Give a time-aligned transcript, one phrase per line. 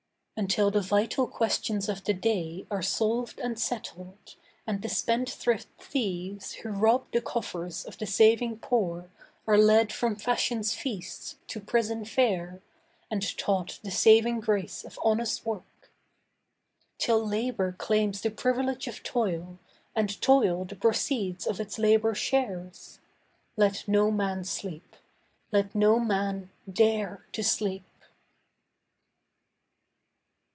[0.37, 4.33] Until the vital questions of the day Are solved and settled,
[4.65, 9.11] and the spendthrift thieves Who rob the coffers of the saving poor
[9.45, 12.59] Are led from fashion's feasts to prison fare,
[13.11, 15.91] And taught the saving grace of honest work—
[16.97, 19.59] Till Labour claims the privilege of toil
[19.95, 22.99] And toil the proceeds of its labour shares—
[23.57, 24.95] Let no man sleep,
[25.51, 27.83] let no man dare to sleep!